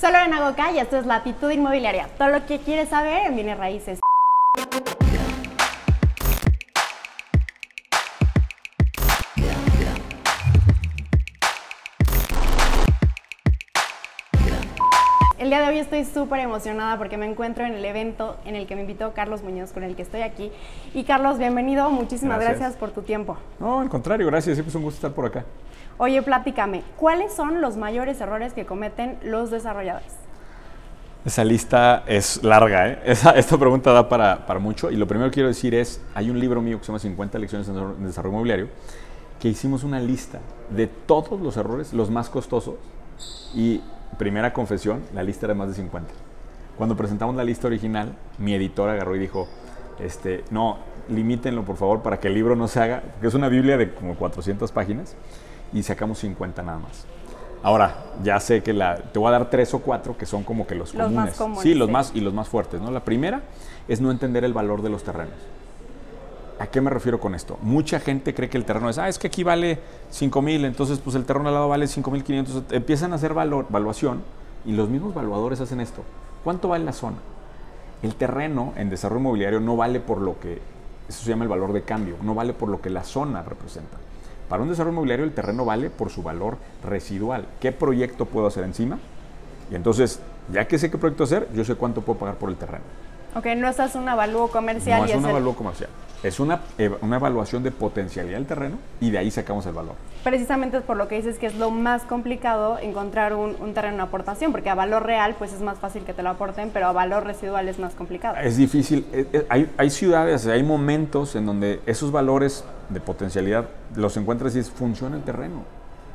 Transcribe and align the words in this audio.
Soy 0.00 0.12
Lorena 0.12 0.48
Goca 0.48 0.70
y 0.70 0.78
esto 0.78 0.96
es 0.96 1.06
Latitud 1.06 1.50
Inmobiliaria. 1.50 2.08
Todo 2.18 2.28
lo 2.28 2.46
que 2.46 2.60
quieres 2.60 2.88
saber 2.88 3.26
en 3.26 3.34
bienes 3.34 3.58
raíces. 3.58 3.98
El 15.38 15.50
día 15.50 15.62
de 15.62 15.68
hoy 15.68 15.78
estoy 15.78 16.04
súper 16.04 16.40
emocionada 16.40 16.96
porque 16.96 17.16
me 17.16 17.26
encuentro 17.26 17.64
en 17.64 17.72
el 17.74 17.84
evento 17.84 18.36
en 18.44 18.54
el 18.54 18.68
que 18.68 18.76
me 18.76 18.82
invitó 18.82 19.14
Carlos 19.14 19.42
Muñoz, 19.42 19.72
con 19.72 19.82
el 19.82 19.96
que 19.96 20.02
estoy 20.02 20.20
aquí. 20.22 20.52
Y 20.94 21.02
Carlos, 21.04 21.38
bienvenido, 21.38 21.90
muchísimas 21.90 22.38
gracias, 22.38 22.60
Gracias. 22.60 22.78
por 22.78 22.90
tu 22.90 23.02
tiempo. 23.02 23.36
No, 23.58 23.80
al 23.80 23.88
contrario, 23.88 24.26
gracias. 24.28 24.54
Siempre 24.56 24.70
es 24.70 24.74
un 24.76 24.82
gusto 24.82 24.98
estar 24.98 25.12
por 25.12 25.26
acá. 25.26 25.44
Oye, 25.98 26.22
platícame, 26.22 26.82
¿cuáles 26.96 27.32
son 27.32 27.60
los 27.60 27.76
mayores 27.76 28.20
errores 28.20 28.52
que 28.52 28.64
cometen 28.66 29.18
los 29.22 29.50
desarrolladores? 29.50 30.12
Esa 31.24 31.44
lista 31.44 32.04
es 32.06 32.42
larga, 32.44 32.88
¿eh? 32.88 32.98
Esa- 33.04 33.32
esta 33.32 33.58
pregunta 33.58 33.92
da 33.92 34.08
para, 34.08 34.46
para 34.46 34.60
mucho. 34.60 34.90
Y 34.90 34.96
lo 34.96 35.06
primero 35.08 35.28
que 35.30 35.34
quiero 35.34 35.48
decir 35.48 35.74
es, 35.74 36.00
hay 36.14 36.30
un 36.30 36.38
libro 36.38 36.62
mío 36.62 36.78
que 36.78 36.84
se 36.84 36.88
llama 36.88 37.00
50 37.00 37.38
lecciones 37.38 37.68
en 37.68 38.04
desarrollo 38.04 38.34
inmobiliario, 38.34 38.68
que 39.40 39.48
hicimos 39.48 39.82
una 39.82 39.98
lista 39.98 40.38
de 40.70 40.86
todos 40.86 41.40
los 41.40 41.56
errores, 41.56 41.92
los 41.92 42.10
más 42.10 42.30
costosos. 42.30 42.76
Y 43.54 43.82
primera 44.18 44.52
confesión, 44.52 45.02
la 45.14 45.24
lista 45.24 45.46
era 45.46 45.54
más 45.54 45.68
de 45.68 45.74
50. 45.74 46.12
Cuando 46.76 46.96
presentamos 46.96 47.34
la 47.34 47.42
lista 47.42 47.66
original, 47.66 48.14
mi 48.38 48.54
editor 48.54 48.88
agarró 48.88 49.16
y 49.16 49.18
dijo, 49.18 49.48
este, 49.98 50.44
no, 50.52 50.78
limítenlo 51.08 51.64
por 51.64 51.76
favor 51.76 52.02
para 52.02 52.20
que 52.20 52.28
el 52.28 52.34
libro 52.34 52.54
no 52.54 52.68
se 52.68 52.80
haga, 52.80 53.02
porque 53.14 53.26
es 53.26 53.34
una 53.34 53.48
Biblia 53.48 53.76
de 53.76 53.92
como 53.92 54.14
400 54.14 54.70
páginas 54.70 55.16
y 55.72 55.82
sacamos 55.82 56.18
50 56.18 56.62
nada 56.62 56.78
más. 56.78 57.04
Ahora, 57.62 58.04
ya 58.22 58.38
sé 58.38 58.62
que 58.62 58.72
la, 58.72 58.96
te 58.96 59.18
voy 59.18 59.28
a 59.28 59.32
dar 59.32 59.50
tres 59.50 59.74
o 59.74 59.80
cuatro 59.80 60.16
que 60.16 60.26
son 60.26 60.44
como 60.44 60.66
que 60.66 60.74
los, 60.76 60.94
Los 60.94 61.10
más 61.10 61.34
comunes. 61.34 61.36
comunes, 61.36 61.62
Sí, 61.62 61.74
los 61.74 61.86
sí. 61.88 61.92
más 61.92 62.12
y 62.14 62.20
los 62.20 62.32
más 62.32 62.48
fuertes, 62.48 62.80
¿no? 62.80 62.90
La 62.90 63.04
primera 63.04 63.42
es 63.88 64.00
no 64.00 64.10
entender 64.10 64.44
el 64.44 64.52
valor 64.52 64.82
de 64.82 64.90
los 64.90 65.02
terrenos. 65.02 65.34
¿A 66.60 66.66
qué 66.66 66.80
me 66.80 66.90
refiero 66.90 67.20
con 67.20 67.34
esto? 67.34 67.56
Mucha 67.62 68.00
gente 68.00 68.34
cree 68.34 68.48
que 68.48 68.58
el 68.58 68.64
terreno 68.64 68.88
es, 68.90 68.98
ah, 68.98 69.08
es 69.08 69.18
que 69.18 69.28
aquí 69.28 69.44
vale 69.44 69.78
5 70.10 70.42
mil, 70.42 70.64
entonces 70.64 70.98
pues 70.98 71.14
el 71.14 71.24
terreno 71.24 71.48
al 71.48 71.54
lado 71.54 71.68
vale 71.68 71.86
5 71.86 72.10
mil 72.10 72.24
500. 72.24 72.64
Empiezan 72.72 73.12
a 73.12 73.16
hacer 73.16 73.32
valor, 73.34 73.66
valuación 73.68 74.22
y 74.64 74.72
los 74.72 74.88
mismos 74.88 75.14
valuadores 75.14 75.60
hacen 75.60 75.80
esto. 75.80 76.02
¿Cuánto 76.42 76.68
vale 76.68 76.84
la 76.84 76.92
zona? 76.92 77.18
El 78.02 78.14
terreno 78.14 78.72
en 78.76 78.90
desarrollo 78.90 79.20
inmobiliario 79.20 79.60
no 79.60 79.76
vale 79.76 80.00
por 80.00 80.20
lo 80.20 80.38
que, 80.40 80.60
eso 81.08 81.22
se 81.24 81.30
llama 81.30 81.44
el 81.44 81.48
valor 81.48 81.72
de 81.72 81.82
cambio, 81.82 82.16
no 82.22 82.34
vale 82.34 82.52
por 82.54 82.68
lo 82.68 82.80
que 82.80 82.90
la 82.90 83.02
zona 83.04 83.42
representa. 83.42 83.96
Para 84.48 84.62
un 84.62 84.68
desarrollo 84.68 84.94
inmobiliario 84.94 85.24
el 85.24 85.32
terreno 85.32 85.64
vale 85.64 85.90
por 85.90 86.10
su 86.10 86.22
valor 86.22 86.56
residual. 86.82 87.46
¿Qué 87.60 87.70
proyecto 87.72 88.24
puedo 88.24 88.46
hacer 88.46 88.64
encima? 88.64 88.98
Y 89.70 89.74
entonces, 89.74 90.20
ya 90.50 90.66
que 90.66 90.78
sé 90.78 90.90
qué 90.90 90.96
proyecto 90.96 91.24
hacer, 91.24 91.48
yo 91.54 91.64
sé 91.64 91.74
cuánto 91.74 92.00
puedo 92.00 92.18
pagar 92.18 92.36
por 92.36 92.48
el 92.48 92.56
terreno. 92.56 92.84
Ok, 93.34 93.46
no 93.56 93.68
estás 93.68 93.94
un 93.94 94.08
avalúo 94.08 94.48
comercial 94.48 95.00
No 95.02 95.06
y 95.06 95.10
es 95.10 95.16
un 95.16 95.24
el- 95.24 95.30
avalúo 95.30 95.54
comercial. 95.54 95.90
Es 96.20 96.40
una, 96.40 96.60
una 97.00 97.14
evaluación 97.16 97.62
de 97.62 97.70
potencialidad 97.70 98.38
del 98.38 98.46
terreno 98.46 98.76
y 99.00 99.12
de 99.12 99.18
ahí 99.18 99.30
sacamos 99.30 99.64
el 99.66 99.72
valor. 99.72 99.94
precisamente 100.24 100.78
es 100.78 100.82
por 100.82 100.96
lo 100.96 101.06
que 101.06 101.14
dices 101.14 101.38
que 101.38 101.46
es 101.46 101.54
lo 101.54 101.70
más 101.70 102.02
complicado 102.02 102.76
encontrar 102.80 103.34
un, 103.34 103.54
un 103.60 103.72
terreno 103.72 103.98
de 103.98 104.02
aportación, 104.02 104.50
porque 104.50 104.68
a 104.68 104.74
valor 104.74 105.04
real 105.06 105.36
pues 105.38 105.52
es 105.52 105.60
más 105.60 105.78
fácil 105.78 106.02
que 106.02 106.12
te 106.14 106.24
lo 106.24 106.30
aporten, 106.30 106.70
pero 106.72 106.88
a 106.88 106.92
valor 106.92 107.22
residual 107.24 107.68
es 107.68 107.78
más 107.78 107.94
complicado. 107.94 108.34
Es 108.42 108.56
difícil. 108.56 109.06
eh, 109.12 109.28
eh, 109.32 109.46
Hay, 109.48 109.70
hay 109.78 109.90
ciudades, 109.90 110.44
hay 110.48 110.64
momentos 110.64 111.36
en 111.36 111.46
donde 111.46 111.80
esos 111.86 112.10
valores 112.10 112.64
de 112.88 112.98
potencialidad 112.98 113.66
los 113.94 114.16
encuentras 114.16 114.56
y 114.56 114.58
es, 114.58 114.70
funciona 114.72 115.14
el 115.16 115.22
terreno. 115.22 115.62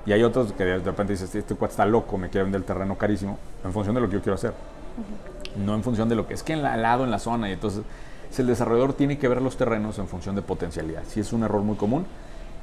Y 0.06 0.12
hay 0.12 0.22
otros 0.24 0.52
que 0.52 0.66
de 0.66 0.80
repente 0.80 1.14
dices, 1.14 1.34
este 1.34 1.56
cuate 1.56 1.72
está 1.72 1.86
loco, 1.86 2.18
me 2.18 2.30
quiere 2.30 2.44
vender 2.44 2.60
el 2.60 2.66
terreno 2.66 2.98
carísimo, 2.98 3.40
en 3.64 3.72
función 3.72 3.96
de 3.96 4.02
lo 4.02 4.10
que 4.10 4.16
yo 4.16 4.22
quiero 4.22 4.36
hacer. 4.36 4.54
No 5.58 5.76
en 5.76 5.84
función 5.84 6.10
de 6.10 6.16
lo 6.16 6.28
que 6.28 6.34
es 6.34 6.44
que 6.44 6.54
en 6.54 6.66
al 6.66 6.82
lado, 6.82 7.04
en 7.04 7.12
la 7.12 7.20
zona. 7.20 7.50
Y 7.50 7.54
entonces, 7.54 7.84
el 8.38 8.48
desarrollador 8.48 8.94
tiene 8.94 9.18
que 9.18 9.28
ver 9.28 9.42
los 9.42 9.58
terrenos 9.58 10.00
en 10.00 10.08
función 10.08 10.36
de 10.36 10.42
potencialidad. 10.42 11.04
Si 11.08 11.20
es 11.20 11.34
un 11.34 11.44
error 11.44 11.62
muy 11.62 11.76
común, 11.76 12.06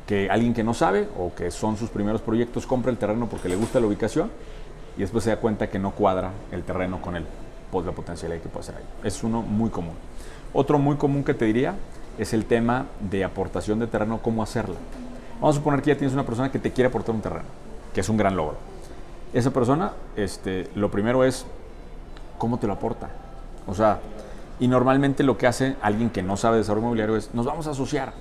que 0.07 0.29
alguien 0.29 0.55
que 0.55 0.65
no 0.65 0.75
sabe 0.75 1.09
o 1.19 1.33
que 1.35 1.51
son 1.51 1.77
sus 1.77 1.91
primeros 1.91 2.21
proyectos 2.21 2.67
compra 2.67 2.91
el 2.91 2.99
terreno 2.99 3.29
porque 3.29 3.49
le 3.49 3.57
gusta 3.57 3.79
la 3.79 3.87
ubicación 3.87 4.31
y 4.97 5.01
después 5.01 5.23
se 5.23 5.31
da 5.31 5.37
cuenta 5.37 5.71
que 5.71 5.79
no 5.79 5.93
cuadra 5.93 6.33
el 6.51 6.65
terreno 6.65 7.01
con 7.01 7.15
el, 7.15 7.25
pues, 7.71 7.87
la 7.87 7.93
potencialidad 7.93 8.43
que 8.43 8.49
puede 8.49 8.65
hacer 8.65 8.77
ahí. 8.77 8.85
Es 9.05 9.23
uno 9.23 9.43
muy 9.43 9.71
común. 9.71 9.95
Otro 10.53 10.79
muy 10.79 10.97
común 10.97 11.23
que 11.23 11.35
te 11.35 11.45
diría 11.45 11.77
es 12.19 12.33
el 12.33 12.45
tema 12.45 12.87
de 12.99 13.23
aportación 13.23 13.79
de 13.79 13.87
terreno, 13.87 14.21
cómo 14.21 14.43
hacerla. 14.43 14.77
Vamos 15.41 15.57
a 15.57 15.59
suponer 15.59 15.81
que 15.81 15.91
ya 15.91 15.97
tienes 15.97 16.13
una 16.13 16.27
persona 16.27 16.51
que 16.51 16.59
te 16.59 16.73
quiere 16.73 16.89
aportar 16.89 17.15
un 17.15 17.23
terreno, 17.23 17.47
que 17.95 18.01
es 18.01 18.09
un 18.09 18.17
gran 18.17 18.37
logro. 18.37 18.57
Esa 19.33 19.53
persona, 19.53 19.93
este, 20.17 20.69
lo 20.75 20.91
primero 20.91 21.25
es 21.25 21.47
cómo 22.41 22.59
te 22.59 22.67
lo 22.67 22.73
aporta. 22.73 23.11
O 23.69 23.75
sea, 23.75 24.01
y 24.59 24.67
normalmente 24.67 25.23
lo 25.23 25.39
que 25.39 25.47
hace 25.47 25.77
alguien 25.83 26.11
que 26.11 26.23
no 26.23 26.37
sabe 26.37 26.57
de 26.57 26.63
desarrollo 26.63 26.87
inmobiliario 26.87 27.17
es, 27.17 27.33
nos 27.35 27.47
vamos 27.47 27.69
a 27.69 27.71
asociar. 27.71 28.13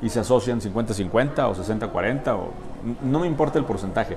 Y 0.00 0.08
se 0.08 0.20
asocian 0.20 0.60
50-50 0.60 1.50
o 1.50 1.54
60-40 1.54 2.28
o 2.28 2.50
no 3.02 3.18
me 3.20 3.26
importa 3.26 3.58
el 3.58 3.64
porcentaje. 3.64 4.16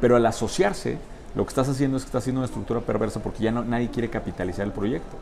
Pero 0.00 0.16
al 0.16 0.26
asociarse, 0.26 0.98
lo 1.34 1.44
que 1.44 1.48
estás 1.48 1.68
haciendo 1.68 1.96
es 1.96 2.04
que 2.04 2.08
estás 2.08 2.22
haciendo 2.22 2.40
una 2.40 2.46
estructura 2.46 2.80
perversa 2.80 3.20
porque 3.20 3.42
ya 3.42 3.52
nadie 3.52 3.88
quiere 3.88 4.10
capitalizar 4.10 4.66
el 4.66 4.72
proyecto. 4.72 5.16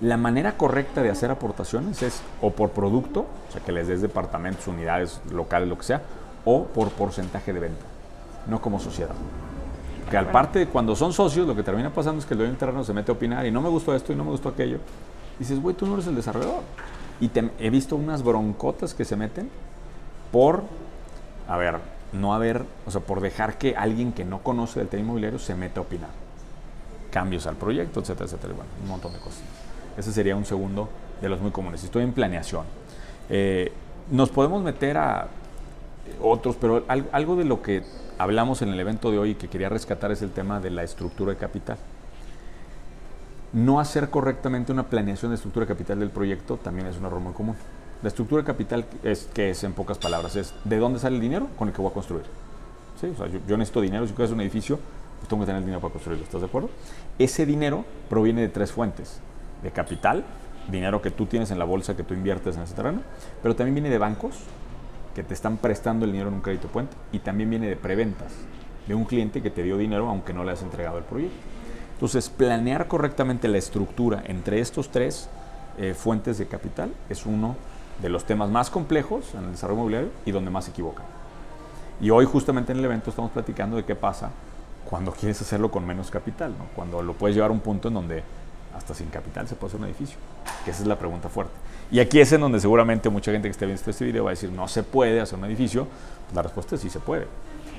La 0.00 0.16
manera 0.16 0.56
correcta 0.56 1.02
de 1.02 1.10
hacer 1.10 1.30
aportaciones 1.30 2.02
es 2.02 2.22
o 2.40 2.50
por 2.50 2.70
producto, 2.70 3.26
o 3.48 3.52
sea, 3.52 3.62
que 3.62 3.72
les 3.72 3.88
des 3.88 4.02
departamentos, 4.02 4.66
unidades 4.68 5.20
locales, 5.32 5.68
lo 5.68 5.78
que 5.78 5.84
sea, 5.84 6.02
o 6.44 6.64
por 6.64 6.90
porcentaje 6.90 7.52
de 7.52 7.60
venta, 7.60 7.84
no 8.46 8.60
como 8.60 8.78
sociedad. 8.78 9.14
Que 10.10 10.16
al 10.16 10.30
parte 10.30 10.66
cuando 10.66 10.94
son 10.94 11.12
socios, 11.12 11.46
lo 11.46 11.56
que 11.56 11.62
termina 11.62 11.90
pasando 11.90 12.20
es 12.20 12.26
que 12.26 12.34
el 12.34 12.38
dueño 12.38 12.52
del 12.52 12.58
terreno 12.58 12.84
se 12.84 12.92
mete 12.92 13.10
a 13.10 13.14
opinar 13.14 13.46
y 13.46 13.50
no 13.50 13.60
me 13.60 13.68
gustó 13.68 13.94
esto 13.94 14.12
y 14.12 14.16
no 14.16 14.24
me 14.24 14.30
gustó 14.30 14.48
aquello. 14.50 14.78
dices, 15.38 15.60
güey, 15.60 15.74
tú 15.74 15.86
no 15.86 15.94
eres 15.94 16.06
el 16.06 16.14
desarrollador. 16.14 16.60
Y 17.20 17.30
he 17.58 17.70
visto 17.70 17.96
unas 17.96 18.22
broncotas 18.22 18.94
que 18.94 19.04
se 19.04 19.16
meten 19.16 19.48
por, 20.30 20.62
a 21.48 21.56
ver, 21.56 21.78
no 22.12 22.34
haber, 22.34 22.64
o 22.86 22.90
sea, 22.90 23.00
por 23.00 23.20
dejar 23.20 23.56
que 23.58 23.74
alguien 23.76 24.12
que 24.12 24.24
no 24.24 24.40
conoce 24.40 24.78
del 24.80 24.88
tema 24.88 25.02
inmobiliario 25.04 25.38
se 25.38 25.54
meta 25.54 25.80
a 25.80 25.82
opinar. 25.82 26.10
Cambios 27.10 27.46
al 27.46 27.56
proyecto, 27.56 28.00
etcétera, 28.00 28.26
etcétera. 28.26 28.52
y 28.52 28.56
Bueno, 28.56 28.70
un 28.82 28.88
montón 28.88 29.12
de 29.12 29.18
cosas. 29.18 29.42
Ese 29.96 30.12
sería 30.12 30.36
un 30.36 30.44
segundo 30.44 30.88
de 31.20 31.28
los 31.28 31.40
muy 31.40 31.50
comunes. 31.50 31.82
Estoy 31.82 32.02
en 32.02 32.12
planeación. 32.12 32.64
Eh, 33.30 33.72
nos 34.10 34.28
podemos 34.30 34.62
meter 34.62 34.96
a 34.98 35.28
otros, 36.20 36.56
pero 36.60 36.84
al- 36.88 37.08
algo 37.12 37.36
de 37.36 37.44
lo 37.44 37.62
que 37.62 37.82
hablamos 38.18 38.62
en 38.62 38.68
el 38.70 38.80
evento 38.80 39.10
de 39.10 39.18
hoy 39.18 39.34
que 39.34 39.48
quería 39.48 39.68
rescatar 39.68 40.12
es 40.12 40.22
el 40.22 40.30
tema 40.30 40.60
de 40.60 40.70
la 40.70 40.82
estructura 40.82 41.32
de 41.32 41.38
capital. 41.38 41.78
No 43.52 43.80
hacer 43.80 44.10
correctamente 44.10 44.72
una 44.72 44.84
planeación 44.84 45.30
de 45.30 45.36
estructura 45.36 45.66
de 45.66 45.72
capital 45.72 46.00
del 46.00 46.10
proyecto 46.10 46.56
también 46.56 46.86
es 46.86 46.96
un 46.96 47.04
error 47.04 47.20
muy 47.20 47.32
común. 47.32 47.56
La 48.02 48.08
estructura 48.08 48.42
de 48.42 48.46
capital 48.46 48.84
es 49.02 49.28
que 49.32 49.50
es 49.50 49.64
en 49.64 49.72
pocas 49.72 49.98
palabras, 49.98 50.36
es 50.36 50.54
de 50.64 50.78
dónde 50.78 50.98
sale 50.98 51.16
el 51.16 51.22
dinero 51.22 51.48
con 51.56 51.68
el 51.68 51.74
que 51.74 51.80
voy 51.80 51.90
a 51.90 51.94
construir. 51.94 52.24
¿Sí? 53.00 53.06
O 53.06 53.16
sea, 53.16 53.26
yo, 53.28 53.38
yo 53.46 53.56
necesito 53.56 53.80
dinero, 53.80 54.06
si 54.06 54.12
quiero 54.12 54.24
hacer 54.24 54.34
un 54.34 54.40
edificio, 54.40 54.78
pues 55.18 55.28
tengo 55.28 55.42
que 55.42 55.46
tener 55.46 55.58
el 55.58 55.64
dinero 55.64 55.80
para 55.80 55.92
construirlo, 55.92 56.24
¿estás 56.24 56.40
de 56.40 56.46
acuerdo? 56.46 56.70
Ese 57.18 57.46
dinero 57.46 57.84
proviene 58.10 58.42
de 58.42 58.48
tres 58.48 58.72
fuentes, 58.72 59.20
de 59.62 59.70
capital, 59.70 60.24
dinero 60.70 61.00
que 61.00 61.10
tú 61.10 61.26
tienes 61.26 61.50
en 61.50 61.58
la 61.58 61.64
bolsa 61.64 61.96
que 61.96 62.02
tú 62.02 62.14
inviertes 62.14 62.56
en 62.56 62.62
ese 62.62 62.74
terreno, 62.74 63.00
pero 63.42 63.54
también 63.54 63.74
viene 63.74 63.90
de 63.90 63.98
bancos 63.98 64.34
que 65.14 65.22
te 65.22 65.34
están 65.34 65.56
prestando 65.58 66.04
el 66.04 66.12
dinero 66.12 66.28
en 66.28 66.34
un 66.34 66.40
crédito 66.40 66.68
puente 66.68 66.96
y 67.12 67.20
también 67.20 67.50
viene 67.50 67.68
de 67.68 67.76
preventas, 67.76 68.32
de 68.86 68.94
un 68.94 69.04
cliente 69.04 69.42
que 69.42 69.50
te 69.50 69.62
dio 69.62 69.76
dinero 69.76 70.08
aunque 70.08 70.32
no 70.32 70.44
le 70.44 70.52
has 70.52 70.62
entregado 70.62 70.98
el 70.98 71.04
proyecto. 71.04 71.36
Entonces, 71.92 72.28
planear 72.28 72.88
correctamente 72.88 73.48
la 73.48 73.58
estructura 73.58 74.22
entre 74.26 74.60
estos 74.60 74.90
tres 74.90 75.28
eh, 75.78 75.94
fuentes 75.94 76.38
de 76.38 76.46
capital 76.46 76.92
es 77.08 77.24
uno 77.24 77.56
de 78.02 78.08
los 78.08 78.24
temas 78.24 78.50
más 78.50 78.70
complejos 78.70 79.34
en 79.34 79.44
el 79.44 79.52
desarrollo 79.52 79.78
inmobiliario 79.78 80.10
y 80.26 80.32
donde 80.32 80.50
más 80.50 80.64
se 80.64 80.72
equivocan. 80.72 81.06
Y 82.00 82.10
hoy 82.10 82.24
justamente 82.24 82.72
en 82.72 82.78
el 82.78 82.84
evento 82.84 83.10
estamos 83.10 83.30
platicando 83.30 83.76
de 83.76 83.84
qué 83.84 83.94
pasa 83.94 84.30
cuando 84.84 85.12
quieres 85.12 85.40
hacerlo 85.40 85.70
con 85.70 85.86
menos 85.86 86.10
capital, 86.10 86.52
cuando 86.74 87.02
lo 87.02 87.14
puedes 87.14 87.36
llevar 87.36 87.50
a 87.50 87.54
un 87.54 87.60
punto 87.60 87.88
en 87.88 87.94
donde 87.94 88.22
hasta 88.76 88.94
sin 88.94 89.08
capital 89.08 89.46
se 89.48 89.54
puede 89.54 89.68
hacer 89.70 89.80
un 89.80 89.86
edificio, 89.86 90.16
que 90.64 90.70
esa 90.70 90.82
es 90.82 90.88
la 90.88 90.98
pregunta 90.98 91.28
fuerte. 91.28 91.52
Y 91.90 92.00
aquí 92.00 92.20
es 92.20 92.32
en 92.32 92.40
donde 92.40 92.58
seguramente 92.60 93.08
mucha 93.10 93.30
gente 93.30 93.46
que 93.48 93.52
esté 93.52 93.66
viendo 93.66 93.82
este 93.90 94.04
video 94.04 94.24
va 94.24 94.30
a 94.30 94.32
decir, 94.32 94.50
no 94.50 94.66
se 94.68 94.82
puede 94.82 95.20
hacer 95.20 95.38
un 95.38 95.44
edificio. 95.44 95.86
Pues 96.24 96.34
la 96.34 96.42
respuesta 96.42 96.74
es 96.74 96.80
sí 96.80 96.90
se 96.90 96.98
puede. 96.98 97.26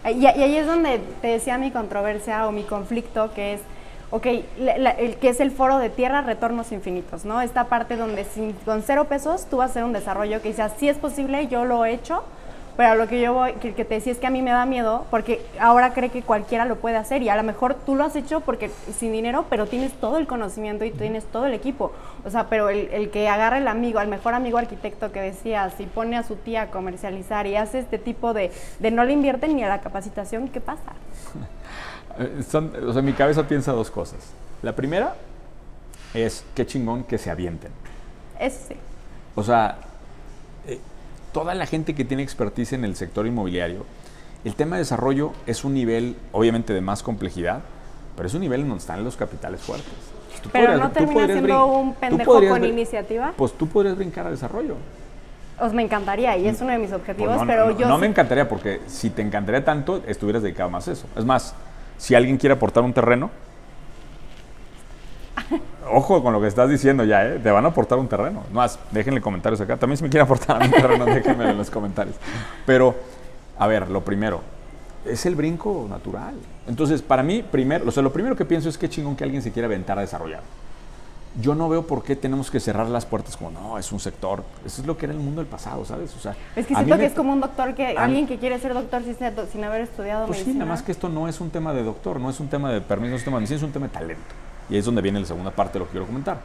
Y, 0.06 0.20
y 0.20 0.26
ahí 0.28 0.56
es 0.56 0.68
donde 0.68 1.00
te 1.22 1.28
decía 1.30 1.58
mi 1.58 1.72
controversia 1.72 2.48
o 2.48 2.52
mi 2.52 2.64
conflicto, 2.64 3.34
que 3.34 3.56
es, 3.56 3.62
ok, 4.12 4.26
el 4.28 5.16
que 5.18 5.30
es 5.30 5.40
el 5.40 5.50
foro 5.52 5.80
de 5.80 5.90
tierra, 5.90 6.22
retornos 6.22 6.72
infinitos, 6.72 7.26
¿no? 7.26 7.42
Esta 7.42 7.66
parte 7.66 7.98
donde 7.98 8.24
sin- 8.24 8.54
con 8.64 8.84
cero 8.84 9.06
pesos 9.06 9.48
tú 9.50 9.58
vas 9.58 9.70
a 9.70 9.72
hacer 9.72 9.84
un 9.84 9.94
desarrollo 9.94 10.42
que 10.42 10.50
dices, 10.50 10.72
sí 10.78 10.88
es 10.88 10.98
posible, 10.98 11.48
yo 11.48 11.66
lo 11.66 11.84
he 11.86 11.94
hecho, 11.94 12.24
pero 12.78 12.90
a 12.92 12.96
lo 12.96 13.08
que 13.08 13.22
yo 13.22 13.34
voy, 13.34 13.54
que, 13.54 13.74
que 13.74 13.86
te 13.86 13.96
decía 13.96 14.12
es 14.12 14.18
que 14.18 14.28
a 14.28 14.30
mí 14.30 14.42
me 14.42 14.52
da 14.52 14.66
miedo, 14.66 15.06
porque 15.12 15.46
ahora 15.60 15.94
cree 15.94 16.10
que 16.10 16.22
cualquiera 16.22 16.66
lo 16.66 16.76
puede 16.78 16.98
hacer 16.98 17.22
y 17.22 17.30
a 17.30 17.36
lo 17.36 17.44
mejor 17.44 17.76
tú 17.76 17.96
lo 17.96 18.04
has 18.04 18.16
hecho 18.16 18.42
porque 18.42 18.70
sin 18.98 19.12
dinero, 19.12 19.46
pero 19.50 19.66
tienes 19.68 19.94
todo 19.94 20.18
el 20.18 20.28
conocimiento 20.28 20.84
y 20.86 20.92
tienes 20.92 21.24
todo 21.26 21.46
el 21.46 21.54
equipo. 21.54 21.92
O 22.26 22.30
sea, 22.30 22.48
pero 22.50 22.70
el, 22.70 22.90
el 22.92 23.10
que 23.12 23.30
agarra 23.30 23.58
el 23.58 23.68
amigo, 23.68 24.00
al 24.00 24.08
mejor 24.08 24.34
amigo 24.34 24.58
arquitecto 24.58 25.12
que 25.12 25.22
decías, 25.22 25.80
y 25.80 25.86
pone 25.86 26.18
a 26.18 26.24
su 26.24 26.36
tía 26.36 26.64
a 26.64 26.68
comercializar 26.72 27.48
y 27.48 27.56
hace 27.56 27.80
este 27.80 27.98
tipo 27.98 28.34
de, 28.34 28.52
de 28.80 28.92
no 28.92 29.04
le 29.06 29.14
invierten 29.14 29.56
ni 29.56 29.64
a 29.64 29.70
la 29.70 29.82
capacitación, 29.82 30.48
¿qué 30.50 30.62
pasa? 30.62 30.82
Eh, 32.18 32.44
son- 32.50 32.72
o 32.88 32.94
sea, 32.94 33.02
mi 33.02 33.12
cabeza 33.12 33.46
piensa 33.46 33.74
dos 33.74 33.92
cosas. 33.92 34.20
La 34.62 34.74
primera 34.74 35.16
es 36.14 36.46
qué 36.56 36.66
chingón 36.66 37.04
que 37.04 37.18
se 37.18 37.30
avienten. 37.30 37.72
Eso 38.40 38.58
sí. 38.70 38.76
O 39.36 39.44
sea, 39.44 39.76
eh, 40.66 40.80
toda 41.36 41.54
la 41.54 41.66
gente 41.66 41.94
que 41.94 42.06
tiene 42.06 42.24
expertise 42.24 42.72
en 42.72 42.86
el 42.86 42.96
sector 42.96 43.28
inmobiliario, 43.28 43.86
el 44.46 44.56
tema 44.56 44.78
de 44.78 44.84
desarrollo 44.84 45.34
es 45.46 45.66
un 45.66 45.74
nivel, 45.74 46.16
obviamente, 46.32 46.72
de 46.74 46.80
más 46.80 47.04
complejidad, 47.04 47.60
pero 48.16 48.26
es 48.30 48.34
un 48.34 48.40
nivel 48.40 48.62
en 48.62 48.70
donde 48.70 48.80
están 48.80 49.04
los 49.04 49.18
capitales 49.18 49.60
fuertes. 49.60 49.92
Tú 50.42 50.50
Pero 50.54 50.68
podrías- 50.68 50.80
no 50.88 50.92
termina 50.94 51.26
siendo 51.26 51.66
un 51.66 51.94
pendejo 51.96 52.32
podrías 52.32 52.54
con 52.54 52.64
iniciativa. 52.64 53.34
Pues 53.36 53.52
tú 53.52 53.68
podrías 53.68 53.98
brincar 53.98 54.26
al 54.28 54.32
desarrollo. 54.32 54.78
Os 55.60 55.74
me 55.74 55.84
encantaría 55.84 56.38
y 56.38 56.48
es 56.48 56.62
uno 56.62 56.72
de 56.72 56.78
mis 56.78 56.90
Pues 56.92 57.02
objetivos, 57.02 57.36
no, 57.36 57.42
no, 57.44 57.48
pero 57.48 57.66
no, 57.72 57.78
yo 57.80 57.86
no 57.90 57.96
sí- 57.96 58.02
me 58.02 58.08
encantaría 58.08 58.48
porque 58.48 58.80
si 58.88 59.10
te 59.10 59.22
encantaría 59.22 59.66
tanto, 59.66 60.04
estuvieras 60.08 60.42
dedicado 60.42 60.70
más 60.70 60.88
a 60.88 60.94
eso. 60.94 61.06
Es 61.18 61.26
más, 61.26 61.54
si 61.98 62.16
alguien 62.16 62.38
quiere 62.38 62.54
aportar 62.54 62.84
un 62.84 62.94
terreno, 62.94 63.30
ojo 65.92 66.22
con 66.24 66.34
lo 66.34 66.42
que 66.42 66.48
estás 66.48 66.70
diciendo 66.70 67.04
ya, 67.04 67.26
¿eh? 67.26 67.40
te 67.40 67.52
van 67.52 67.66
a 67.66 67.70
aportar 67.70 67.98
un 67.98 68.08
terreno. 68.08 68.44
Es 68.48 68.54
más, 68.54 68.80
déjenle 68.92 69.22
comentarios 69.22 69.62
acá. 69.62 69.78
También 69.78 69.98
si 69.98 70.04
me 70.04 70.10
quieren 70.10 70.26
aportar 70.26 70.60
mi 70.62 70.70
terreno, 70.70 71.06
déjenmelo 71.06 71.52
en 71.52 71.58
los 71.58 71.70
comentarios. 71.70 72.16
Pero, 72.66 72.96
a 73.58 73.68
ver, 73.68 73.90
lo 73.90 74.04
primero, 74.04 74.42
es 75.06 75.26
el 75.26 75.36
brinco 75.36 75.86
natural. 75.90 76.34
Entonces, 76.68 77.02
para 77.02 77.22
mí, 77.24 77.44
primero, 77.44 77.86
o 77.88 77.92
sea, 77.92 78.02
lo 78.02 78.12
primero 78.12 78.36
que 78.36 78.46
pienso 78.46 78.70
es 78.70 78.78
que 78.78 78.90
chingón 78.90 79.16
que 79.16 79.24
alguien 79.24 79.42
se 79.42 79.52
quiera 79.52 79.68
aventar 79.68 79.98
a 79.98 80.02
desarrollar. 80.02 80.42
Yo 81.42 81.54
no 81.54 81.68
veo 81.68 81.86
por 81.86 82.02
qué 82.02 82.16
tenemos 82.16 82.50
que 82.50 82.62
cerrar 82.62 82.88
las 82.88 83.06
puertas 83.06 83.36
como, 83.36 83.52
no, 83.52 83.78
es 83.78 83.92
un 83.92 84.00
sector. 84.00 84.42
Eso 84.66 84.80
es 84.82 84.88
lo 84.88 84.98
que 84.98 85.06
era 85.06 85.14
el 85.14 85.20
mundo 85.20 85.42
del 85.42 85.50
pasado, 85.50 85.84
¿sabes? 85.84 86.16
O 86.16 86.20
sea, 86.20 86.32
Es 86.56 86.66
que 86.66 86.74
siento 86.74 86.96
me- 86.96 87.02
que 87.02 87.08
es 87.08 87.14
como 87.14 87.34
un 87.34 87.42
doctor 87.42 87.76
que, 87.76 87.96
a- 87.98 88.06
alguien 88.06 88.26
que 88.26 88.38
quiere 88.38 88.58
ser 88.58 88.74
doctor 88.74 89.02
sin, 89.04 89.64
haber 89.66 89.82
estudiado 89.82 90.28
Pues 90.28 90.38
sí, 90.40 90.44
medicina. 90.46 90.64
nada 90.64 90.72
más 90.78 90.82
que 90.82 90.94
esto 90.94 91.10
no 91.10 91.28
es 91.28 91.42
un 91.42 91.50
tema 91.50 91.74
de 91.74 91.84
doctor, 91.84 92.22
no 92.22 92.30
es 92.30 92.40
un 92.40 92.48
tema 92.48 92.72
de 92.72 92.80
permiso, 92.80 93.10
no 93.12 93.16
es 93.18 93.22
un 93.22 93.26
tema 93.26 93.36
de 93.38 93.42
medicina, 93.42 93.58
es 93.58 93.64
un 93.64 93.72
tema 93.74 93.88
de 93.88 93.92
talento. 93.92 94.22
Y 94.70 94.78
es 94.78 94.86
donde 94.86 95.02
viene 95.02 95.20
la 95.20 95.26
segunda 95.26 95.52
parte 95.52 95.74
de 95.74 95.80
lo 95.80 95.86
que 95.86 95.92
quiero 95.92 96.08
comentar. 96.08 96.40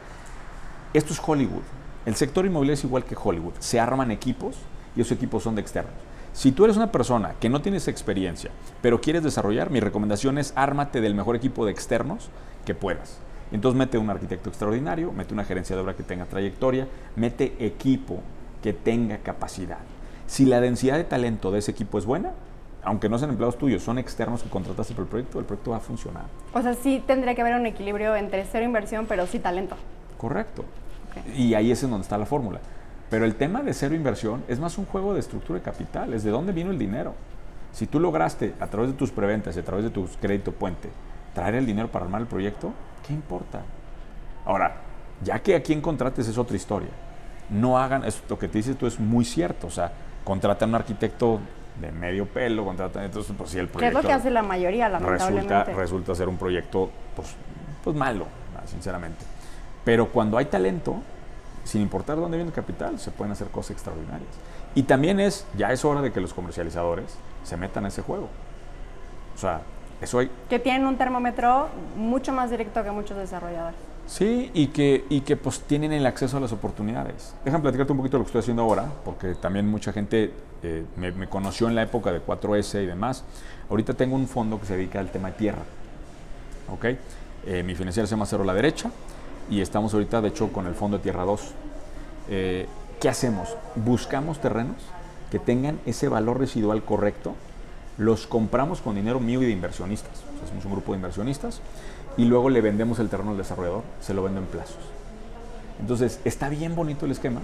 Esto 0.93 1.13
es 1.13 1.21
Hollywood. 1.25 1.63
El 2.05 2.15
sector 2.15 2.45
inmobiliario 2.45 2.73
es 2.73 2.83
igual 2.83 3.05
que 3.05 3.15
Hollywood. 3.21 3.53
Se 3.59 3.79
arman 3.79 4.11
equipos 4.11 4.55
y 4.95 5.01
esos 5.01 5.13
equipos 5.13 5.43
son 5.43 5.55
de 5.55 5.61
externos. 5.61 5.93
Si 6.33 6.51
tú 6.51 6.63
eres 6.63 6.77
una 6.77 6.91
persona 6.91 7.35
que 7.39 7.49
no 7.49 7.61
tienes 7.61 7.87
experiencia, 7.87 8.51
pero 8.81 9.01
quieres 9.01 9.23
desarrollar, 9.23 9.69
mi 9.69 9.79
recomendación 9.79 10.37
es 10.37 10.53
ármate 10.55 11.01
del 11.01 11.13
mejor 11.13 11.35
equipo 11.35 11.65
de 11.65 11.71
externos 11.71 12.29
que 12.65 12.73
puedas. 12.73 13.17
Entonces 13.51 13.77
mete 13.77 13.97
un 13.97 14.09
arquitecto 14.09 14.49
extraordinario, 14.49 15.11
mete 15.11 15.33
una 15.33 15.43
gerencia 15.43 15.75
de 15.75 15.95
que 15.95 16.03
tenga 16.03 16.25
trayectoria, 16.25 16.87
mete 17.17 17.53
equipo 17.59 18.21
que 18.63 18.71
tenga 18.71 19.17
capacidad. 19.17 19.79
Si 20.25 20.45
la 20.45 20.61
densidad 20.61 20.95
de 20.95 21.03
talento 21.03 21.51
de 21.51 21.59
ese 21.59 21.71
equipo 21.71 21.97
es 21.97 22.05
buena, 22.05 22.31
aunque 22.83 23.09
no 23.09 23.17
sean 23.17 23.31
empleados 23.31 23.57
tuyos, 23.57 23.83
son 23.83 23.99
externos 23.99 24.43
que 24.43 24.49
contrataste 24.49 24.93
por 24.93 25.03
el 25.03 25.09
proyecto, 25.09 25.39
el 25.39 25.45
proyecto 25.45 25.71
va 25.71 25.77
a 25.77 25.81
funcionar. 25.81 26.23
O 26.53 26.61
sea, 26.61 26.73
sí 26.73 27.03
tendría 27.05 27.35
que 27.35 27.41
haber 27.41 27.55
un 27.55 27.65
equilibrio 27.65 28.15
entre 28.15 28.45
cero 28.45 28.65
inversión, 28.65 29.05
pero 29.07 29.27
sí 29.27 29.39
talento. 29.39 29.75
Correcto. 30.17 30.65
Y 31.35 31.53
ahí 31.53 31.71
es 31.71 31.83
en 31.83 31.91
donde 31.91 32.03
está 32.03 32.17
la 32.17 32.25
fórmula. 32.25 32.59
Pero 33.09 33.25
el 33.25 33.35
tema 33.35 33.61
de 33.61 33.73
cero 33.73 33.93
inversión 33.93 34.43
es 34.47 34.59
más 34.59 34.77
un 34.77 34.85
juego 34.85 35.13
de 35.13 35.19
estructura 35.19 35.59
de 35.59 35.65
capital, 35.65 36.13
es 36.13 36.23
de 36.23 36.31
dónde 36.31 36.53
vino 36.53 36.71
el 36.71 36.79
dinero. 36.79 37.13
Si 37.73 37.85
tú 37.85 37.99
lograste 37.99 38.53
a 38.59 38.67
través 38.67 38.91
de 38.91 38.97
tus 38.97 39.11
preventas 39.11 39.55
y 39.55 39.59
a 39.59 39.65
través 39.65 39.83
de 39.83 39.91
tus 39.91 40.17
crédito 40.17 40.51
puente 40.51 40.89
traer 41.33 41.55
el 41.55 41.65
dinero 41.65 41.89
para 41.89 42.05
armar 42.05 42.21
el 42.21 42.27
proyecto, 42.27 42.73
¿qué 43.05 43.13
importa? 43.13 43.61
Ahora, 44.45 44.75
ya 45.23 45.39
que 45.39 45.55
a 45.55 45.61
quien 45.61 45.81
contrates 45.81 46.27
es 46.27 46.37
otra 46.37 46.55
historia. 46.55 46.89
No 47.49 47.77
hagan, 47.77 48.05
es, 48.05 48.21
lo 48.29 48.39
que 48.39 48.47
te 48.47 48.57
dices 48.57 48.77
tú 48.77 48.87
es 48.87 48.99
muy 48.99 49.25
cierto, 49.25 49.67
o 49.67 49.71
sea, 49.71 49.91
contratan 50.23 50.69
a 50.69 50.71
un 50.71 50.75
arquitecto 50.75 51.39
de 51.79 51.91
medio 51.91 52.25
pelo, 52.27 52.65
contratan, 52.65 53.03
entonces 53.03 53.33
pues 53.37 53.49
sí 53.49 53.59
el 53.59 53.67
Que 53.67 53.69
es 53.69 53.75
proyecto 53.77 54.01
lo 54.01 54.07
que 54.07 54.13
hace 54.13 54.29
la 54.29 54.43
mayoría, 54.43 54.89
lamentablemente. 54.89 55.53
resulta, 55.53 55.79
resulta 55.79 56.15
ser 56.15 56.27
un 56.27 56.37
proyecto 56.37 56.89
pues, 57.15 57.35
pues 57.83 57.95
malo, 57.95 58.25
ah, 58.55 58.63
sinceramente. 58.65 59.23
Pero 59.83 60.07
cuando 60.09 60.37
hay 60.37 60.45
talento, 60.45 60.97
sin 61.63 61.81
importar 61.81 62.17
dónde 62.17 62.37
viene 62.37 62.49
el 62.49 62.55
capital, 62.55 62.99
se 62.99 63.11
pueden 63.11 63.31
hacer 63.31 63.47
cosas 63.47 63.71
extraordinarias. 63.71 64.29
Y 64.75 64.83
también 64.83 65.19
es, 65.19 65.45
ya 65.57 65.71
es 65.71 65.83
hora 65.83 66.01
de 66.01 66.11
que 66.11 66.21
los 66.21 66.33
comercializadores 66.33 67.15
se 67.43 67.57
metan 67.57 67.85
a 67.85 67.87
ese 67.87 68.01
juego. 68.01 68.29
O 69.35 69.37
sea, 69.37 69.61
eso 70.01 70.19
hay, 70.19 70.31
Que 70.49 70.59
tienen 70.59 70.85
un 70.85 70.97
termómetro 70.97 71.69
mucho 71.95 72.31
más 72.31 72.51
directo 72.51 72.83
que 72.83 72.91
muchos 72.91 73.17
desarrolladores. 73.17 73.90
Sí, 74.07 74.51
y 74.53 74.67
que, 74.67 75.05
y 75.09 75.21
que 75.21 75.37
pues 75.37 75.61
tienen 75.61 75.93
el 75.93 76.05
acceso 76.05 76.37
a 76.37 76.39
las 76.39 76.51
oportunidades. 76.51 77.33
Déjame 77.45 77.61
platicarte 77.61 77.93
un 77.93 77.97
poquito 77.97 78.17
de 78.17 78.19
lo 78.19 78.25
que 78.25 78.29
estoy 78.29 78.39
haciendo 78.39 78.63
ahora, 78.63 78.91
porque 79.05 79.35
también 79.35 79.67
mucha 79.67 79.93
gente 79.93 80.31
eh, 80.63 80.85
me, 80.97 81.27
conoció 81.27 81.67
en 81.67 81.75
la 81.75 81.83
época 81.83 82.11
de 82.11 82.21
4S 82.21 82.83
y 82.83 82.85
demás. 82.85 83.23
Ahorita 83.69 83.93
tengo 83.93 84.15
un 84.15 84.27
fondo 84.27 84.59
que 84.59 84.65
se 84.65 84.75
dedica 84.75 84.99
al 84.99 85.11
tema 85.11 85.29
de 85.31 85.37
tierra. 85.37 85.63
¿Ok? 86.71 86.85
Eh, 87.45 87.63
mi 87.63 87.73
financiera 87.73 88.05
se 88.05 88.11
llama 88.11 88.25
Cero 88.25 88.43
a 88.43 88.45
la 88.45 88.53
derecha 88.53 88.91
y 89.49 89.61
estamos 89.61 89.93
ahorita, 89.93 90.21
de 90.21 90.29
hecho, 90.29 90.51
con 90.51 90.67
el 90.67 90.75
fondo 90.75 90.97
de 90.97 91.03
Tierra 91.03 91.23
2. 91.23 91.41
Eh, 92.29 92.67
¿Qué 92.99 93.09
hacemos? 93.09 93.55
Buscamos 93.75 94.39
terrenos 94.39 94.77
que 95.31 95.39
tengan 95.39 95.79
ese 95.85 96.07
valor 96.07 96.39
residual 96.39 96.83
correcto, 96.83 97.35
los 97.97 98.27
compramos 98.27 98.81
con 98.81 98.95
dinero 98.95 99.19
mío 99.19 99.41
y 99.41 99.45
de 99.45 99.51
inversionistas. 99.51 100.11
O 100.35 100.39
sea, 100.39 100.47
somos 100.47 100.65
un 100.65 100.71
grupo 100.71 100.91
de 100.93 100.97
inversionistas 100.97 101.61
y 102.17 102.25
luego 102.25 102.49
le 102.49 102.61
vendemos 102.61 102.99
el 102.99 103.09
terreno 103.09 103.31
al 103.31 103.37
desarrollador, 103.37 103.83
se 104.01 104.13
lo 104.13 104.23
vendo 104.23 104.39
en 104.39 104.45
plazos. 104.47 104.77
Entonces, 105.79 106.19
está 106.25 106.49
bien 106.49 106.75
bonito 106.75 107.05
el 107.05 107.11
esquema 107.11 107.41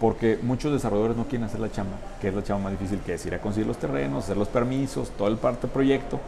porque 0.00 0.38
muchos 0.42 0.72
desarrolladores 0.72 1.16
no 1.16 1.24
quieren 1.24 1.44
hacer 1.46 1.60
la 1.60 1.70
chamba, 1.70 1.96
que 2.20 2.28
es 2.28 2.34
la 2.34 2.42
chamba 2.42 2.64
más 2.70 2.78
difícil, 2.78 2.98
que 3.00 3.14
es 3.14 3.26
ir 3.26 3.34
a 3.34 3.40
conseguir 3.40 3.66
los 3.66 3.78
terrenos, 3.78 4.24
hacer 4.24 4.36
los 4.36 4.48
permisos, 4.48 5.10
todo 5.10 5.28
el 5.28 5.36
parte 5.36 5.66
proyecto, 5.68 6.18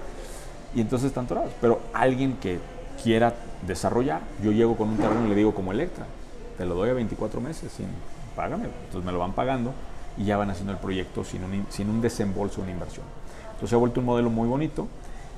y 0.74 0.80
entonces 0.80 1.08
están 1.08 1.24
atorados. 1.24 1.52
Pero 1.60 1.80
alguien 1.92 2.36
que 2.36 2.58
quiera 3.02 3.34
desarrollar, 3.66 4.20
yo 4.42 4.52
llego 4.52 4.76
con 4.76 4.88
un 4.88 4.96
terreno 4.96 5.26
y 5.26 5.28
le 5.30 5.34
digo 5.34 5.54
como 5.54 5.72
Electra, 5.72 6.06
te 6.56 6.64
lo 6.64 6.74
doy 6.74 6.90
a 6.90 6.94
24 6.94 7.40
meses, 7.40 7.72
sin, 7.76 7.86
págamelo. 8.34 8.70
Entonces 8.84 9.04
me 9.04 9.12
lo 9.12 9.18
van 9.18 9.32
pagando 9.32 9.72
y 10.16 10.24
ya 10.24 10.36
van 10.36 10.50
haciendo 10.50 10.72
el 10.72 10.78
proyecto 10.78 11.24
sin 11.24 11.42
un, 11.44 11.54
in- 11.54 11.66
sin 11.68 11.90
un 11.90 12.00
desembolso, 12.00 12.62
una 12.62 12.70
inversión. 12.70 13.04
Entonces 13.56 13.70
se 13.70 13.74
ha 13.74 13.78
vuelto 13.78 14.00
un 14.00 14.06
modelo 14.06 14.30
muy 14.30 14.48
bonito 14.48 14.86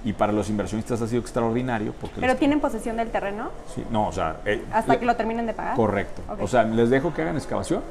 y 0.05 0.13
para 0.13 0.33
los 0.33 0.49
inversionistas 0.51 1.01
ha 1.03 1.07
sido 1.09 1.21
extraordinario 1.21 1.93
porque... 2.01 2.21
Pero 2.21 2.37
tienen 2.37 2.61
posesión 2.61 2.97
del 2.97 3.11
terreno 3.11 3.51
sí, 3.75 3.85
no, 3.91 4.09
o 4.09 4.13
sea... 4.13 4.41
eh, 4.45 4.65
hasta 4.73 4.93
le- 4.95 4.99
que 5.01 5.07
lo 5.07 5.17
terminen 5.17 5.47
de 5.47 5.55
pagar. 5.55 5.75
Correcto. 5.77 6.23
O 6.41 6.47
sea, 6.47 6.65
les 6.65 6.91
dejo 6.91 7.13
que 7.15 7.23
hagan 7.23 7.37
excavación, 7.37 7.83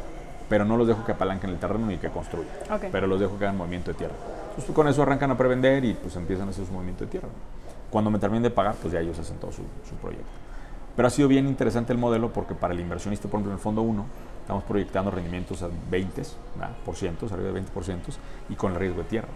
pero 0.50 0.64
no 0.66 0.78
los 0.78 0.88
dejo 0.88 1.04
que 1.06 1.12
apalanquen 1.14 1.50
el 1.50 1.58
terreno 1.58 1.86
ni 1.88 1.98
que 1.98 2.10
construyan. 2.10 2.48
Pero 2.92 3.08
los 3.08 3.20
dejo 3.20 3.38
que 3.38 3.46
hagan 3.46 3.58
movimiento 3.58 3.92
de 3.92 3.98
tierra. 3.98 4.14
Entonces 4.50 4.74
con 4.74 4.88
eso 4.88 5.02
arrancan 5.02 5.32
a 5.32 5.38
prevender 5.38 5.84
y 5.86 5.94
pues 5.94 6.16
empiezan 6.16 6.48
a 6.48 6.52
hacer 6.52 6.66
su 6.66 6.72
movimiento 6.74 7.04
de 7.06 7.12
tierra. 7.12 7.28
Cuando 7.90 8.10
me 8.12 8.20
terminen 8.20 8.44
de 8.44 8.50
pagar, 8.50 8.76
pues 8.82 8.94
ya 8.94 9.00
ellos 9.00 9.18
hacen 9.20 9.38
todo 9.38 9.52
su, 9.52 9.64
su 9.88 9.96
proyecto. 9.96 10.26
Pero 10.96 11.08
ha 11.08 11.12
sido 11.12 11.28
bien 11.28 11.48
interesante 11.48 11.94
el 11.94 12.00
modelo 12.00 12.34
porque 12.34 12.56
para 12.56 12.74
el 12.74 12.80
inversionista, 12.80 13.28
por 13.30 13.38
ejemplo, 13.40 13.52
en 13.52 13.57
el 13.57 13.62
fondo 13.64 13.81
1, 13.84 14.06
estamos 14.42 14.64
proyectando 14.64 15.12
rendimientos 15.12 15.62
a 15.62 15.69
20, 15.92 16.22
¿verdad? 16.56 16.76
por 16.84 16.96
cientos, 16.96 17.31
arriba 17.31 17.48
de 17.50 17.54
20 17.54 17.72
por 17.72 17.84
cientos, 17.84 18.18
y 18.50 18.56
con 18.56 18.72
el 18.74 18.80
riesgo 18.80 19.04
de 19.04 19.10
tierra. 19.10 19.28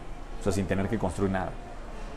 O 0.41 0.43
sea, 0.43 0.51
sin 0.51 0.65
tener 0.65 0.89
que 0.89 0.97
construir 0.97 1.31
nada. 1.31 1.51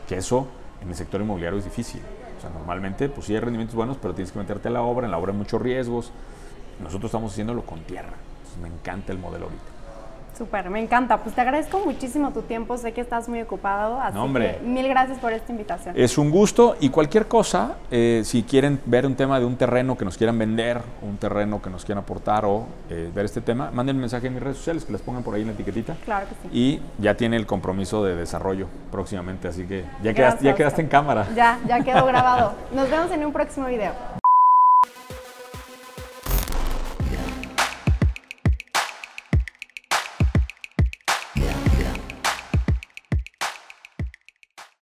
Que 0.09 0.17
eso 0.17 0.47
en 0.81 0.89
el 0.89 0.95
sector 0.95 1.21
inmobiliario 1.21 1.59
es 1.59 1.65
difícil. 1.65 2.01
O 2.37 2.41
sea, 2.41 2.49
normalmente, 2.49 3.07
pues 3.07 3.27
sí 3.27 3.35
hay 3.35 3.39
rendimientos 3.39 3.75
buenos, 3.75 3.97
pero 4.01 4.15
tienes 4.15 4.31
que 4.31 4.39
meterte 4.39 4.67
a 4.67 4.71
la 4.71 4.81
obra, 4.81 5.05
en 5.05 5.11
la 5.11 5.19
obra 5.19 5.31
hay 5.31 5.37
muchos 5.37 5.61
riesgos. 5.61 6.11
Nosotros 6.81 7.09
estamos 7.09 7.31
haciéndolo 7.31 7.63
con 7.63 7.81
tierra. 7.81 8.15
Me 8.61 8.67
encanta 8.67 9.11
el 9.11 9.19
modelo 9.19 9.45
ahorita. 9.45 9.74
Súper, 10.37 10.69
me 10.69 10.81
encanta. 10.81 11.17
Pues 11.19 11.33
te 11.35 11.41
agradezco 11.41 11.79
muchísimo 11.79 12.31
tu 12.31 12.41
tiempo. 12.41 12.77
Sé 12.77 12.91
que 12.93 13.01
estás 13.01 13.29
muy 13.29 13.41
ocupado. 13.41 13.99
Así 14.01 14.15
No, 14.15 14.23
hombre. 14.23 14.57
que 14.59 14.65
mil 14.67 14.87
gracias 14.87 15.17
por 15.19 15.31
esta 15.33 15.51
invitación. 15.51 15.95
Es 15.97 16.17
un 16.17 16.29
gusto 16.31 16.75
y 16.79 16.89
cualquier 16.89 17.27
cosa, 17.27 17.75
eh, 17.91 18.21
si 18.25 18.43
quieren 18.43 18.79
ver 18.85 19.05
un 19.05 19.15
tema 19.15 19.39
de 19.39 19.45
un 19.45 19.55
terreno 19.55 19.97
que 19.97 20.05
nos 20.05 20.17
quieran 20.17 20.37
vender, 20.37 20.81
un 21.01 21.17
terreno 21.17 21.61
que 21.61 21.69
nos 21.69 21.85
quieran 21.85 22.03
aportar 22.03 22.45
o 22.45 22.65
eh, 22.89 23.09
ver 23.13 23.25
este 23.25 23.41
tema, 23.41 23.71
manden 23.71 23.97
mensaje 23.99 24.27
en 24.27 24.33
mis 24.33 24.43
redes 24.43 24.57
sociales, 24.57 24.85
que 24.85 24.91
les 24.91 25.01
pongan 25.01 25.23
por 25.23 25.35
ahí 25.35 25.41
en 25.41 25.47
la 25.47 25.53
etiquetita. 25.53 25.95
Claro 26.03 26.27
que 26.27 26.35
sí. 26.49 26.49
Y 26.57 26.81
ya 27.01 27.15
tiene 27.15 27.37
el 27.37 27.45
compromiso 27.45 28.03
de 28.03 28.15
desarrollo 28.15 28.67
próximamente, 28.91 29.47
así 29.47 29.65
que 29.65 29.81
ya, 30.03 30.11
Gracias, 30.11 30.15
quedaste, 30.15 30.45
ya 30.45 30.55
quedaste 30.55 30.81
en 30.81 30.87
cámara. 30.87 31.27
Ya, 31.35 31.59
ya 31.67 31.81
quedó 31.83 32.05
grabado. 32.07 32.53
Nos 32.73 32.89
vemos 32.89 33.11
en 33.11 33.25
un 33.25 33.31
próximo 33.33 33.67
video. 33.67 34.14